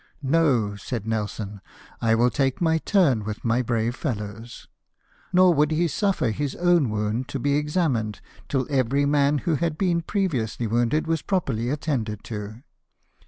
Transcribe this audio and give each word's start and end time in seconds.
"No!" 0.39 0.75
said 0.75 1.05
Nelson," 1.05 1.61
I 2.01 2.15
will 2.15 2.31
take 2.31 2.59
my 2.59 2.79
turn 2.79 3.23
with 3.23 3.45
my 3.45 3.61
brave 3.61 3.95
fellows." 3.95 4.67
Nor 5.31 5.53
would 5.53 5.69
he 5.69 5.87
suffer 5.87 6.31
his 6.31 6.55
own 6.55 6.89
wound 6.89 7.27
to 7.27 7.37
be 7.39 7.53
examined 7.55 8.19
till 8.49 8.65
every 8.71 9.05
man 9.05 9.37
who 9.45 9.57
had 9.57 9.77
been 9.77 10.01
pre 10.01 10.27
viously 10.27 10.67
wounded 10.67 11.05
was 11.05 11.21
properly 11.21 11.69
attended 11.69 12.23
to. 12.23 12.63